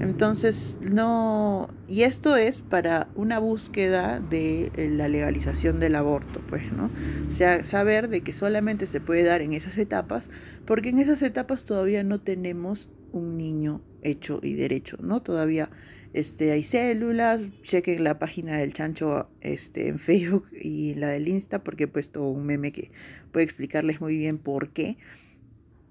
Entonces, 0.00 0.78
no, 0.80 1.68
y 1.86 2.02
esto 2.02 2.36
es 2.36 2.62
para 2.62 3.08
una 3.14 3.38
búsqueda 3.38 4.18
de 4.18 4.72
eh, 4.74 4.88
la 4.90 5.08
legalización 5.08 5.78
del 5.78 5.94
aborto, 5.94 6.40
pues, 6.48 6.72
¿no? 6.72 6.90
O 7.26 7.30
sea, 7.30 7.62
saber 7.62 8.08
de 8.08 8.22
que 8.22 8.32
solamente 8.32 8.86
se 8.86 9.00
puede 9.00 9.22
dar 9.22 9.40
en 9.40 9.52
esas 9.52 9.78
etapas, 9.78 10.30
porque 10.66 10.88
en 10.88 10.98
esas 10.98 11.22
etapas 11.22 11.64
todavía 11.64 12.02
no 12.02 12.20
tenemos 12.20 12.88
un 13.12 13.36
niño 13.36 13.80
hecho 14.04 14.40
y 14.42 14.54
derecho, 14.54 14.96
¿no? 15.00 15.22
Todavía 15.22 15.70
este, 16.12 16.52
hay 16.52 16.62
células, 16.62 17.48
chequen 17.64 18.04
la 18.04 18.20
página 18.20 18.56
del 18.56 18.72
chancho 18.72 19.28
este, 19.40 19.88
en 19.88 19.98
Facebook 19.98 20.46
y 20.52 20.94
la 20.94 21.08
del 21.08 21.26
Insta 21.26 21.64
porque 21.64 21.84
he 21.84 21.88
puesto 21.88 22.22
un 22.22 22.46
meme 22.46 22.70
que 22.70 22.92
puede 23.32 23.44
explicarles 23.44 24.00
muy 24.00 24.16
bien 24.16 24.38
por 24.38 24.68
qué. 24.68 24.96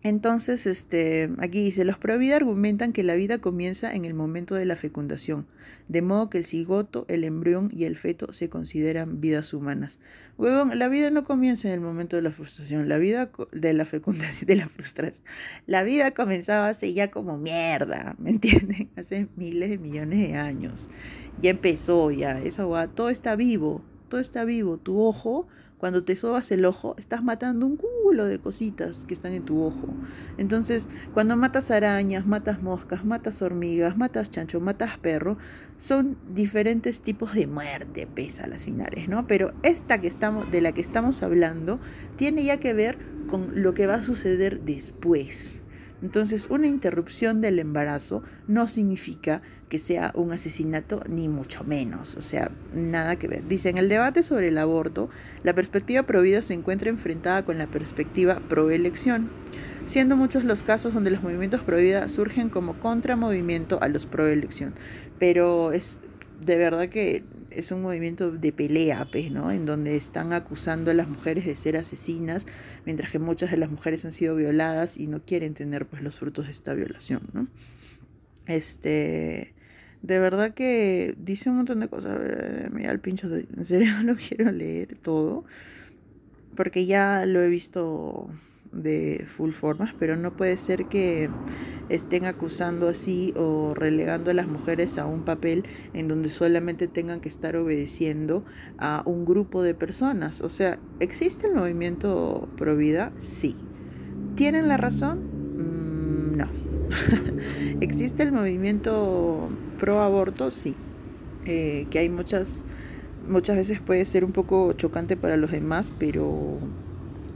Entonces, 0.03 0.65
este, 0.65 1.29
aquí 1.38 1.63
dice, 1.63 1.86
los 1.86 1.98
pro 1.98 2.17
vida 2.17 2.36
argumentan 2.36 2.91
que 2.91 3.03
la 3.03 3.15
vida 3.15 3.38
comienza 3.38 3.95
en 3.95 4.03
el 4.03 4.13
momento 4.13 4.53
de 4.53 4.65
la 4.65 4.75
fecundación, 4.75 5.48
de 5.88 6.01
modo 6.01 6.29
que 6.29 6.39
el 6.39 6.43
cigoto, 6.43 7.05
el 7.07 7.24
embrión 7.24 7.69
y 7.74 7.86
el 7.86 7.95
feto 7.95 8.33
se 8.33 8.50
consideran 8.50 9.22
vidas 9.22 9.53
humanas. 9.53 10.00
Huevón, 10.38 10.77
la 10.77 10.89
vida 10.89 11.10
no 11.10 11.24
comienza 11.24 11.69
en 11.69 11.75
el 11.75 11.79
momento 11.79 12.17
de 12.17 12.22
la 12.22 12.31
frustración, 12.31 12.89
la 12.89 12.98
vida 12.98 13.31
de 13.53 13.72
la 13.72 13.86
fecundación, 13.86 14.45
de 14.48 14.55
la 14.57 14.67
frustración. 14.67 15.25
La 15.67 15.83
vida 15.83 16.12
comenzaba 16.12 16.67
hace 16.67 16.93
ya 16.93 17.10
como 17.10 17.38
mierda, 17.38 18.17
¿me 18.19 18.31
entienden? 18.31 18.89
Hace 18.98 19.29
miles 19.38 19.69
de 19.69 19.77
millones 19.77 20.19
de 20.19 20.36
años. 20.36 20.89
Ya 21.41 21.51
empezó, 21.51 22.12
ya, 22.12 22.39
eso 22.39 22.67
va, 22.67 22.88
todo 22.88 23.10
está 23.10 23.38
vivo, 23.38 23.81
todo 24.10 24.19
está 24.19 24.43
vivo. 24.43 24.77
Tu 24.77 25.00
ojo 25.00 25.48
cuando 25.83 26.05
te 26.05 26.15
sobas 26.15 26.49
el 26.51 26.63
ojo, 26.63 26.95
estás 26.97 27.25
matando 27.25 27.65
un 27.65 27.75
culo 27.75 28.23
de 28.23 28.39
cositas 28.39 29.05
que 29.05 29.13
están 29.13 29.33
en 29.33 29.43
tu 29.43 29.61
ojo. 29.61 29.93
Entonces, 30.37 30.87
cuando 31.13 31.35
matas 31.35 31.71
arañas, 31.71 32.25
matas 32.25 32.61
moscas, 32.63 33.03
matas 33.03 33.41
hormigas, 33.41 33.97
matas 33.97 34.31
chancho, 34.31 34.61
matas 34.61 34.97
perro, 34.99 35.37
son 35.75 36.15
diferentes 36.33 37.01
tipos 37.01 37.33
de 37.33 37.47
muerte, 37.47 38.07
pesa 38.07 38.45
a 38.45 38.47
las 38.47 38.63
finales, 38.63 39.09
¿no? 39.09 39.27
Pero 39.27 39.51
esta 39.61 39.99
que 39.99 40.07
estamos, 40.07 40.49
de 40.49 40.61
la 40.61 40.71
que 40.71 40.79
estamos 40.79 41.21
hablando 41.21 41.81
tiene 42.15 42.45
ya 42.45 42.61
que 42.61 42.71
ver 42.71 42.97
con 43.27 43.61
lo 43.61 43.73
que 43.73 43.85
va 43.85 43.95
a 43.95 44.03
suceder 44.03 44.61
después. 44.61 45.59
Entonces, 46.01 46.47
una 46.49 46.67
interrupción 46.67 47.41
del 47.41 47.59
embarazo 47.59 48.23
no 48.47 48.69
significa 48.69 49.41
que 49.73 49.79
sea 49.79 50.11
un 50.13 50.31
asesinato, 50.31 51.01
ni 51.09 51.27
mucho 51.27 51.63
menos, 51.63 52.13
o 52.13 52.21
sea, 52.21 52.51
nada 52.75 53.15
que 53.15 53.27
ver. 53.27 53.47
Dice, 53.47 53.69
en 53.69 53.79
el 53.79 53.89
debate 53.89 54.21
sobre 54.21 54.49
el 54.49 54.59
aborto, 54.59 55.09
la 55.41 55.55
perspectiva 55.55 56.03
pro 56.03 56.21
vida 56.21 56.43
se 56.43 56.53
encuentra 56.53 56.91
enfrentada 56.91 57.43
con 57.43 57.57
la 57.57 57.65
perspectiva 57.65 58.39
pro 58.47 58.69
elección, 58.69 59.31
siendo 59.87 60.15
muchos 60.15 60.43
los 60.43 60.61
casos 60.61 60.93
donde 60.93 61.09
los 61.09 61.23
movimientos 61.23 61.61
pro 61.61 61.77
vida 61.77 62.07
surgen 62.07 62.49
como 62.49 62.79
contramovimiento 62.79 63.81
a 63.81 63.87
los 63.87 64.05
pro 64.05 64.27
elección. 64.27 64.75
Pero 65.17 65.71
es 65.71 65.97
de 66.45 66.55
verdad 66.57 66.89
que 66.89 67.23
es 67.49 67.71
un 67.71 67.81
movimiento 67.81 68.29
de 68.29 68.51
pelea, 68.51 69.07
pues, 69.11 69.31
¿no? 69.31 69.49
En 69.49 69.65
donde 69.65 69.95
están 69.95 70.33
acusando 70.33 70.91
a 70.91 70.93
las 70.93 71.07
mujeres 71.07 71.47
de 71.47 71.55
ser 71.55 71.77
asesinas, 71.77 72.45
mientras 72.85 73.09
que 73.09 73.17
muchas 73.17 73.49
de 73.49 73.57
las 73.57 73.71
mujeres 73.71 74.05
han 74.05 74.11
sido 74.11 74.35
violadas 74.35 74.97
y 74.97 75.07
no 75.07 75.23
quieren 75.25 75.55
tener 75.55 75.87
pues 75.87 76.03
los 76.03 76.19
frutos 76.19 76.45
de 76.45 76.51
esta 76.51 76.75
violación, 76.75 77.23
¿no? 77.33 77.47
Este, 78.45 79.52
de 80.03 80.19
verdad 80.19 80.53
que 80.53 81.15
dice 81.17 81.50
un 81.50 81.57
montón 81.57 81.79
de 81.79 81.88
cosas, 81.88 82.19
mira 82.72 82.91
el 82.91 83.00
pincho, 83.00 83.29
de, 83.29 83.48
en 83.55 83.65
serio 83.65 83.91
no 83.98 84.03
lo 84.13 84.15
quiero 84.15 84.51
leer 84.51 84.98
todo, 85.01 85.45
porque 86.55 86.86
ya 86.86 87.25
lo 87.25 87.41
he 87.41 87.48
visto 87.48 88.29
de 88.74 89.25
full 89.27 89.51
formas, 89.51 89.93
pero 89.98 90.17
no 90.17 90.36
puede 90.36 90.57
ser 90.57 90.86
que 90.86 91.29
estén 91.89 92.25
acusando 92.25 92.89
así 92.89 93.33
o 93.38 93.74
relegando 93.75 94.31
a 94.31 94.33
las 94.33 94.48
mujeres 94.48 94.98
a 94.98 95.05
un 95.05 95.24
papel 95.24 95.63
en 95.93 96.07
donde 96.07 96.29
solamente 96.29 96.88
tengan 96.88 97.22
que 97.22 97.29
estar 97.29 97.55
obedeciendo 97.55 98.43
a 98.79 99.03
un 99.05 99.25
grupo 99.25 99.62
de 99.62 99.74
personas. 99.74 100.41
O 100.41 100.50
sea, 100.50 100.79
¿existe 101.00 101.48
el 101.48 101.53
movimiento 101.53 102.50
pro 102.57 102.75
vida? 102.75 103.13
Sí. 103.19 103.55
¿Tienen 104.36 104.67
la 104.67 104.77
razón? 104.77 105.19
Mm, 105.57 106.38
no. 106.38 106.50
¿Existe 107.79 108.24
el 108.24 108.31
movimiento 108.31 109.50
pro 109.83 110.01
aborto? 110.01 110.49
Sí. 110.49 110.75
Eh, 111.45 111.87
que 111.89 111.99
hay 111.99 112.07
muchas, 112.07 112.63
muchas 113.27 113.57
veces 113.57 113.81
puede 113.81 114.05
ser 114.05 114.23
un 114.23 114.31
poco 114.31 114.71
chocante 114.71 115.17
para 115.17 115.35
los 115.35 115.51
demás, 115.51 115.91
pero 115.99 116.57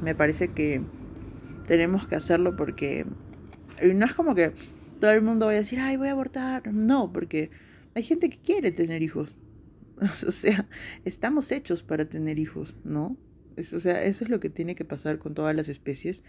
me 0.01 0.16
parece 0.16 0.48
que 0.54 0.82
tenemos 1.68 2.08
que 2.08 2.16
hacerlo 2.16 2.56
porque 2.56 3.06
no 3.84 4.06
es 4.06 4.13
como 4.13 4.34
que 4.34 4.54
todo 5.01 5.12
el 5.12 5.24
mundo 5.24 5.48
vaya 5.48 5.58
a 5.58 5.62
decir, 5.62 5.80
ay, 5.82 5.98
voy 5.98 6.08
a 6.08 6.12
abortar. 6.12 6.74
No, 6.74 7.12
porque 7.12 7.51
hay 7.96 8.04
gente 8.04 8.30
que 8.30 8.38
quiere 8.38 8.72
tener 8.72 9.04
hijos. 9.04 9.38
O 10.27 10.32
sea, 10.32 10.70
estamos 11.04 11.51
hechos 11.51 11.84
para 11.84 12.06
tener 12.06 12.39
hijos, 12.39 12.75
¿no? 12.86 13.18
o 13.58 13.80
sea, 13.80 14.04
eso 14.04 14.24
es 14.24 14.30
lo 14.30 14.39
que 14.39 14.51
tiene 14.51 14.75
que 14.75 14.86
pasar 14.86 15.18
con 15.18 15.34
todas 15.34 15.56
las 15.56 15.68
especies, 15.68 16.22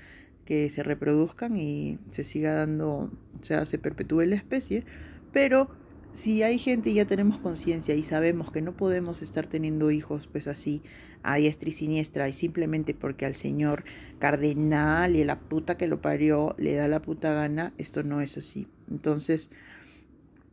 que 0.46 0.70
se 0.70 0.82
reproduzcan 0.82 1.58
y 1.58 1.98
se 2.06 2.24
siga 2.24 2.54
dando, 2.54 3.10
o 3.38 3.42
sea, 3.44 3.66
se 3.66 3.78
perpetúe 3.78 4.22
la 4.22 4.36
especie, 4.36 4.86
pero 5.30 5.70
si 6.12 6.42
hay 6.42 6.58
gente 6.58 6.90
y 6.90 6.94
ya 6.94 7.06
tenemos 7.06 7.38
conciencia 7.38 7.94
y 7.94 8.02
sabemos 8.02 8.50
que 8.50 8.62
no 8.62 8.76
podemos 8.76 9.22
estar 9.22 9.46
teniendo 9.46 9.90
hijos 9.90 10.26
pues 10.26 10.48
así 10.48 10.82
a 11.22 11.36
diestra 11.36 11.68
y 11.68 11.72
siniestra 11.72 12.28
y 12.28 12.32
simplemente 12.32 12.94
porque 12.94 13.26
al 13.26 13.34
señor 13.34 13.84
cardenal 14.18 15.16
y 15.16 15.24
la 15.24 15.38
puta 15.38 15.76
que 15.76 15.86
lo 15.86 16.00
parió 16.00 16.54
le 16.58 16.74
da 16.74 16.88
la 16.88 17.02
puta 17.02 17.32
gana, 17.32 17.72
esto 17.78 18.02
no 18.02 18.20
es 18.20 18.36
así. 18.38 18.68
Entonces, 18.90 19.50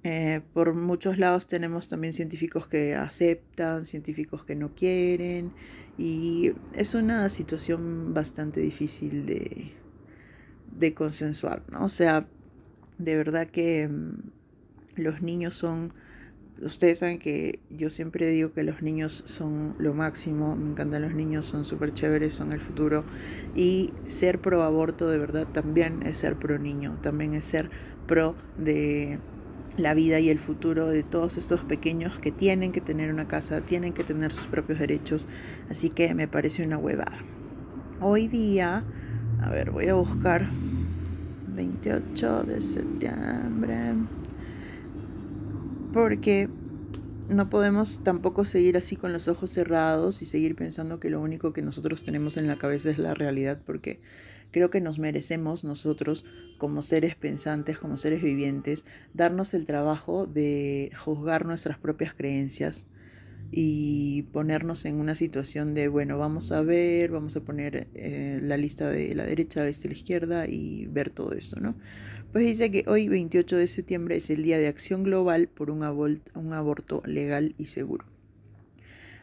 eh, 0.03 0.41
por 0.53 0.75
muchos 0.75 1.17
lados 1.17 1.47
tenemos 1.47 1.87
también 1.89 2.13
científicos 2.13 2.67
que 2.67 2.93
aceptan, 2.93 3.85
científicos 3.85 4.43
que 4.43 4.55
no 4.55 4.75
quieren 4.75 5.51
y 5.97 6.51
es 6.75 6.93
una 6.93 7.27
situación 7.29 8.13
bastante 8.13 8.59
difícil 8.59 9.25
de, 9.25 9.71
de 10.77 10.93
consensuar, 10.93 11.63
¿no? 11.71 11.85
O 11.85 11.89
sea, 11.89 12.27
de 12.97 13.15
verdad 13.15 13.47
que 13.47 13.87
mm, 13.87 14.15
los 14.95 15.21
niños 15.21 15.53
son, 15.53 15.91
ustedes 16.61 16.99
saben 16.99 17.19
que 17.19 17.59
yo 17.69 17.89
siempre 17.89 18.27
digo 18.27 18.53
que 18.53 18.63
los 18.63 18.81
niños 18.81 19.23
son 19.27 19.75
lo 19.77 19.93
máximo, 19.93 20.55
me 20.55 20.71
encantan 20.71 21.01
los 21.01 21.13
niños, 21.13 21.45
son 21.45 21.65
súper 21.65 21.93
chéveres, 21.93 22.33
son 22.33 22.53
el 22.53 22.59
futuro. 22.59 23.03
Y 23.55 23.93
ser 24.05 24.39
pro 24.39 24.63
aborto 24.63 25.09
de 25.09 25.17
verdad 25.17 25.47
también 25.51 26.03
es 26.03 26.17
ser 26.17 26.37
pro 26.37 26.59
niño, 26.59 26.97
también 27.01 27.33
es 27.33 27.45
ser 27.45 27.69
pro 28.07 28.35
de 28.57 29.19
la 29.77 29.93
vida 29.93 30.19
y 30.19 30.29
el 30.29 30.39
futuro 30.39 30.87
de 30.87 31.03
todos 31.03 31.37
estos 31.37 31.61
pequeños 31.61 32.19
que 32.19 32.31
tienen 32.31 32.71
que 32.71 32.81
tener 32.81 33.11
una 33.11 33.27
casa, 33.27 33.61
tienen 33.61 33.93
que 33.93 34.03
tener 34.03 34.31
sus 34.31 34.47
propios 34.47 34.79
derechos. 34.79 35.27
Así 35.69 35.89
que 35.89 36.13
me 36.13 36.27
parece 36.27 36.65
una 36.65 36.77
huevada. 36.77 37.17
Hoy 37.99 38.27
día, 38.27 38.83
a 39.41 39.49
ver, 39.49 39.71
voy 39.71 39.87
a 39.87 39.95
buscar 39.95 40.47
28 41.55 42.43
de 42.43 42.61
septiembre 42.61 43.93
porque 45.95 46.49
no 47.29 47.49
podemos 47.49 48.03
tampoco 48.03 48.43
seguir 48.43 48.75
así 48.75 48.97
con 48.97 49.13
los 49.13 49.29
ojos 49.29 49.49
cerrados 49.51 50.21
y 50.21 50.25
seguir 50.25 50.53
pensando 50.53 50.99
que 50.99 51.09
lo 51.09 51.21
único 51.21 51.53
que 51.53 51.61
nosotros 51.61 52.03
tenemos 52.03 52.35
en 52.35 52.47
la 52.47 52.57
cabeza 52.57 52.89
es 52.89 52.97
la 52.97 53.13
realidad, 53.13 53.61
porque 53.65 54.01
creo 54.51 54.69
que 54.69 54.81
nos 54.81 54.99
merecemos 54.99 55.63
nosotros 55.63 56.25
como 56.57 56.81
seres 56.81 57.15
pensantes, 57.15 57.77
como 57.79 57.95
seres 57.95 58.21
vivientes, 58.21 58.83
darnos 59.13 59.53
el 59.53 59.63
trabajo 59.63 60.27
de 60.27 60.91
juzgar 60.97 61.45
nuestras 61.45 61.77
propias 61.77 62.13
creencias 62.13 62.87
y 63.49 64.23
ponernos 64.33 64.83
en 64.83 64.97
una 64.97 65.15
situación 65.15 65.75
de, 65.75 65.87
bueno, 65.87 66.17
vamos 66.17 66.51
a 66.51 66.61
ver, 66.61 67.09
vamos 67.11 67.37
a 67.37 67.39
poner 67.39 67.87
eh, 67.93 68.39
la 68.41 68.57
lista 68.57 68.89
de 68.89 69.15
la 69.15 69.23
derecha, 69.23 69.61
la 69.61 69.67
lista 69.67 69.83
de 69.83 69.93
la 69.93 69.97
izquierda 69.97 70.45
y 70.45 70.87
ver 70.87 71.09
todo 71.09 71.31
eso, 71.31 71.57
¿no? 71.61 71.73
Pues 72.35 72.47
dice 72.47 72.69
que 72.69 72.83
hoy 72.87 73.07
28 73.07 73.55
de 73.55 73.65
septiembre 73.65 74.17
es 74.17 74.29
el 74.29 74.43
Día 74.43 74.57
de 74.57 74.67
Acción 74.67 75.03
Global 75.03 75.47
por 75.47 75.71
un, 75.71 75.83
aborto 75.83 77.01
legal 77.05 77.55
y 77.57 77.67
seguro. 77.67 78.03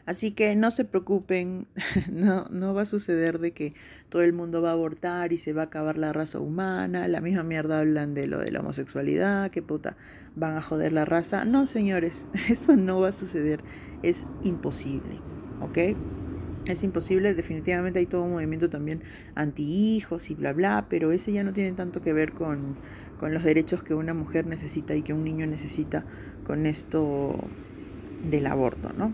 Así 0.07 0.31
que 0.31 0.55
no 0.55 0.71
se 0.71 0.83
preocupen, 0.83 1.67
no, 2.11 2.47
no 2.49 2.73
va 2.73 2.81
a 2.81 2.85
suceder 2.85 3.37
de 3.37 3.51
que 3.51 3.73
todo 4.09 4.23
el 4.23 4.33
mundo 4.33 4.63
va 4.63 4.71
a 4.71 4.73
abortar 4.73 5.31
y 5.31 5.37
se 5.37 5.53
va 5.53 5.61
a 5.61 5.65
acabar 5.65 5.99
la 5.99 6.11
raza 6.11 6.39
humana, 6.39 7.07
la 7.07 7.21
misma 7.21 7.43
mierda 7.43 7.81
hablan 7.81 8.15
de 8.15 8.25
lo 8.25 8.39
de 8.39 8.49
la 8.49 8.61
homosexualidad, 8.61 9.51
que 9.51 9.61
puta, 9.61 9.95
van 10.35 10.57
a 10.57 10.63
joder 10.63 10.91
la 10.91 11.05
raza. 11.05 11.45
No, 11.45 11.67
señores, 11.67 12.27
eso 12.49 12.75
no 12.77 12.99
va 12.99 13.09
a 13.09 13.11
suceder, 13.11 13.63
es 14.01 14.25
imposible, 14.41 15.19
¿ok? 15.61 16.22
Es 16.65 16.81
imposible, 16.83 17.33
definitivamente 17.33 17.99
hay 17.99 18.05
todo 18.05 18.23
un 18.23 18.31
movimiento 18.31 18.69
también 18.69 19.01
anti-hijos 19.35 20.29
y 20.29 20.35
bla 20.35 20.53
bla, 20.53 20.85
pero 20.89 21.11
ese 21.11 21.33
ya 21.33 21.43
no 21.43 21.51
tiene 21.51 21.73
tanto 21.73 22.01
que 22.01 22.13
ver 22.13 22.31
con, 22.31 22.77
con 23.19 23.33
los 23.33 23.43
derechos 23.43 23.83
que 23.83 23.93
una 23.93 24.13
mujer 24.13 24.47
necesita 24.47 24.95
y 24.95 25.01
que 25.01 25.13
un 25.13 25.25
niño 25.25 25.45
necesita 25.45 26.05
con 26.45 26.65
esto 26.65 27.35
del 28.29 28.47
aborto, 28.47 28.93
¿no? 28.93 29.13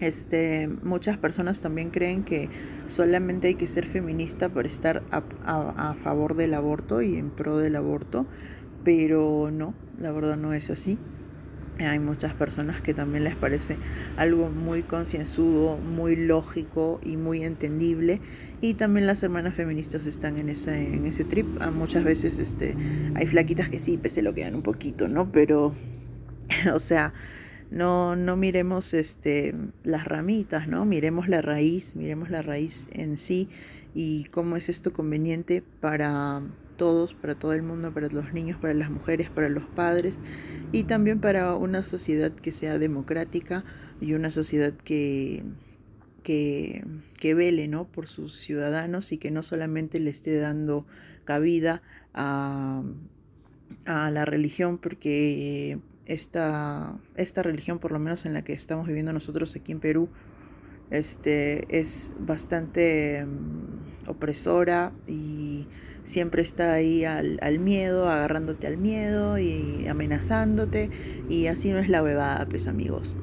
Este, 0.00 0.66
muchas 0.82 1.18
personas 1.18 1.60
también 1.60 1.90
creen 1.90 2.24
que 2.24 2.48
solamente 2.86 3.48
hay 3.48 3.54
que 3.54 3.66
ser 3.66 3.86
feminista 3.86 4.48
para 4.48 4.66
estar 4.66 5.02
a, 5.10 5.94
favor 5.94 6.34
del 6.36 6.54
aborto 6.54 7.02
y 7.02 7.16
en 7.16 7.28
pro 7.30 7.58
del 7.58 7.76
aborto, 7.76 8.26
pero 8.82 9.50
no, 9.52 9.74
la 9.98 10.10
verdad 10.10 10.38
no 10.38 10.54
es 10.54 10.70
así. 10.70 10.98
Hay 11.86 11.98
muchas 11.98 12.34
personas 12.34 12.80
que 12.80 12.94
también 12.94 13.24
les 13.24 13.34
parece 13.34 13.76
algo 14.16 14.50
muy 14.50 14.82
concienzudo, 14.82 15.76
muy 15.76 16.16
lógico 16.16 17.00
y 17.02 17.16
muy 17.16 17.44
entendible. 17.44 18.20
Y 18.60 18.74
también 18.74 19.06
las 19.06 19.22
hermanas 19.22 19.54
feministas 19.54 20.06
están 20.06 20.36
en 20.38 20.48
ese, 20.48 20.94
en 20.94 21.06
ese 21.06 21.24
trip. 21.24 21.46
Ah, 21.60 21.70
muchas 21.70 22.04
veces 22.04 22.38
este, 22.38 22.76
hay 23.14 23.26
flaquitas 23.26 23.68
que 23.68 23.78
sí, 23.78 23.96
pues 23.96 24.12
se 24.12 24.22
lo 24.22 24.34
quedan 24.34 24.54
un 24.54 24.62
poquito, 24.62 25.08
¿no? 25.08 25.32
Pero, 25.32 25.72
o 26.74 26.78
sea, 26.78 27.12
no, 27.70 28.16
no 28.16 28.36
miremos 28.36 28.94
este, 28.94 29.54
las 29.84 30.04
ramitas, 30.04 30.68
¿no? 30.68 30.84
Miremos 30.84 31.28
la 31.28 31.40
raíz, 31.40 31.96
miremos 31.96 32.30
la 32.30 32.42
raíz 32.42 32.88
en 32.92 33.16
sí 33.16 33.48
y 33.94 34.24
cómo 34.24 34.56
es 34.56 34.68
esto 34.68 34.92
conveniente 34.92 35.62
para 35.80 36.42
todos, 36.80 37.12
para 37.12 37.34
todo 37.34 37.52
el 37.52 37.62
mundo, 37.62 37.92
para 37.92 38.08
los 38.08 38.32
niños, 38.32 38.58
para 38.58 38.72
las 38.72 38.90
mujeres, 38.90 39.28
para 39.28 39.50
los 39.50 39.64
padres 39.64 40.18
y 40.72 40.84
también 40.84 41.20
para 41.20 41.54
una 41.54 41.82
sociedad 41.82 42.32
que 42.32 42.52
sea 42.52 42.78
democrática 42.78 43.64
y 44.00 44.14
una 44.14 44.30
sociedad 44.30 44.72
que, 44.72 45.44
que, 46.22 46.82
que 47.18 47.34
vele 47.34 47.68
¿no? 47.68 47.84
por 47.84 48.06
sus 48.06 48.34
ciudadanos 48.34 49.12
y 49.12 49.18
que 49.18 49.30
no 49.30 49.42
solamente 49.42 50.00
le 50.00 50.08
esté 50.08 50.40
dando 50.40 50.86
cabida 51.26 51.82
a, 52.14 52.82
a 53.84 54.10
la 54.10 54.24
religión 54.24 54.78
porque 54.78 55.78
esta, 56.06 56.98
esta 57.14 57.42
religión, 57.42 57.78
por 57.78 57.92
lo 57.92 57.98
menos 57.98 58.24
en 58.24 58.32
la 58.32 58.40
que 58.40 58.54
estamos 58.54 58.86
viviendo 58.86 59.12
nosotros 59.12 59.54
aquí 59.54 59.72
en 59.72 59.80
Perú, 59.80 60.08
este, 60.90 61.78
es 61.78 62.10
bastante 62.18 63.26
mm, 63.26 64.08
opresora 64.08 64.94
y 65.06 65.66
siempre 66.04 66.42
está 66.42 66.72
ahí 66.72 67.04
al, 67.04 67.38
al, 67.42 67.58
miedo, 67.58 68.08
agarrándote 68.08 68.66
al 68.66 68.76
miedo 68.76 69.38
y 69.38 69.86
amenazándote 69.88 70.90
y 71.28 71.46
así 71.46 71.72
no 71.72 71.78
es 71.78 71.88
la 71.88 72.02
huevada, 72.02 72.46
pues 72.48 72.66
amigos. 72.66 73.14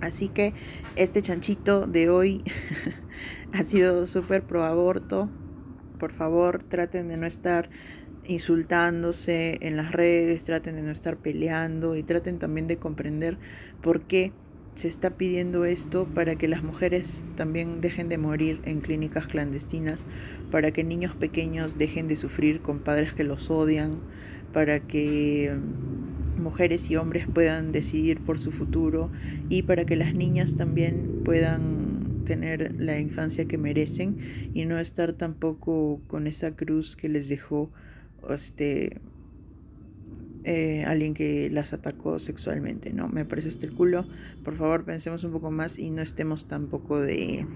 Así 0.00 0.28
que 0.28 0.52
este 0.96 1.22
chanchito 1.22 1.86
de 1.86 2.10
hoy 2.10 2.42
ha 3.52 3.62
sido 3.62 4.06
súper 4.06 4.42
pro 4.42 4.64
aborto. 4.64 5.30
Por 5.98 6.12
favor, 6.12 6.64
traten 6.64 7.06
de 7.06 7.16
no 7.16 7.26
estar 7.26 7.70
insultándose 8.26 9.58
en 9.60 9.76
las 9.76 9.92
redes, 9.92 10.44
traten 10.44 10.76
de 10.76 10.82
no 10.82 10.90
estar 10.90 11.16
peleando 11.16 11.96
y 11.96 12.02
traten 12.02 12.38
también 12.38 12.66
de 12.66 12.78
comprender 12.78 13.38
por 13.80 14.02
qué 14.02 14.32
se 14.74 14.88
está 14.88 15.10
pidiendo 15.10 15.64
esto 15.64 16.06
para 16.06 16.36
que 16.36 16.48
las 16.48 16.62
mujeres 16.62 17.24
también 17.36 17.80
dejen 17.80 18.08
de 18.08 18.18
morir 18.18 18.60
en 18.64 18.80
clínicas 18.80 19.26
clandestinas, 19.26 20.04
para 20.50 20.70
que 20.70 20.84
niños 20.84 21.14
pequeños 21.14 21.78
dejen 21.78 22.08
de 22.08 22.16
sufrir 22.16 22.60
con 22.62 22.78
padres 22.78 23.12
que 23.12 23.24
los 23.24 23.50
odian, 23.50 23.98
para 24.52 24.80
que 24.80 25.54
mm, 25.54 26.42
mujeres 26.42 26.90
y 26.90 26.96
hombres 26.96 27.26
puedan 27.32 27.72
decidir 27.72 28.20
por 28.20 28.38
su 28.38 28.50
futuro 28.50 29.10
y 29.48 29.62
para 29.62 29.84
que 29.84 29.96
las 29.96 30.14
niñas 30.14 30.56
también 30.56 31.20
puedan 31.24 32.24
tener 32.24 32.74
la 32.78 32.98
infancia 32.98 33.46
que 33.46 33.58
merecen 33.58 34.16
y 34.54 34.64
no 34.64 34.78
estar 34.78 35.12
tampoco 35.12 36.00
con 36.06 36.26
esa 36.26 36.54
cruz 36.54 36.96
que 36.96 37.08
les 37.08 37.28
dejó 37.28 37.70
este, 38.30 39.00
eh, 40.44 40.84
alguien 40.86 41.14
que 41.14 41.48
las 41.50 41.72
atacó 41.72 42.18
sexualmente, 42.18 42.92
¿no? 42.92 43.08
Me 43.08 43.24
parece 43.24 43.48
este 43.48 43.66
el 43.66 43.74
culo. 43.74 44.06
Por 44.44 44.56
favor, 44.56 44.84
pensemos 44.84 45.24
un 45.24 45.32
poco 45.32 45.50
más 45.50 45.78
y 45.78 45.90
no 45.90 46.02
estemos 46.02 46.48
tampoco 46.48 47.00
de... 47.00 47.46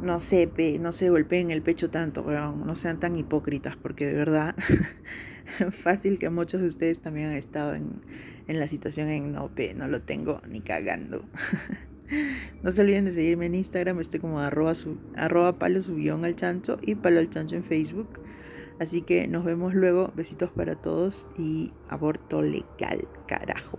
No 0.00 0.18
sé, 0.18 0.50
no 0.80 0.90
se 0.90 1.10
golpeen 1.10 1.52
el 1.52 1.62
pecho 1.62 1.88
tanto, 1.88 2.24
pero 2.24 2.56
no 2.56 2.74
sean 2.74 2.98
tan 2.98 3.14
hipócritas, 3.14 3.76
porque 3.76 4.04
de 4.04 4.14
verdad, 4.14 4.56
fácil 5.70 6.18
que 6.18 6.28
muchos 6.28 6.60
de 6.60 6.66
ustedes 6.66 6.98
también 6.98 7.28
han 7.28 7.36
estado 7.36 7.74
en, 7.76 8.02
en 8.48 8.58
la 8.58 8.66
situación 8.66 9.08
en 9.08 9.32
no, 9.32 9.50
no 9.76 9.88
lo 9.88 10.02
tengo 10.02 10.42
ni 10.48 10.60
cagando. 10.60 11.24
no 12.62 12.70
se 12.70 12.80
olviden 12.80 13.04
de 13.04 13.12
seguirme 13.12 13.46
en 13.46 13.54
Instagram, 13.54 14.00
estoy 14.00 14.20
como 14.20 14.40
arroba, 14.40 14.74
su, 14.74 14.98
palo 15.58 15.82
subión 15.82 16.24
al 16.24 16.36
chancho 16.36 16.78
y 16.82 16.94
palo 16.94 17.20
al 17.20 17.30
chancho 17.30 17.56
en 17.56 17.64
Facebook. 17.64 18.20
Así 18.78 19.02
que 19.02 19.26
nos 19.28 19.44
vemos 19.44 19.74
luego. 19.74 20.12
Besitos 20.14 20.50
para 20.50 20.76
todos 20.76 21.26
y 21.38 21.72
aborto 21.88 22.42
legal, 22.42 23.06
carajo. 23.26 23.78